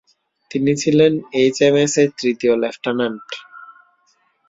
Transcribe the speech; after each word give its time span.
তিনি 0.51 0.71
ছিলেন 0.75 1.11
এইচএমএস-এর 1.33 2.09
তৃতীয় 2.19 2.53
লেফটানান্ট। 2.57 3.27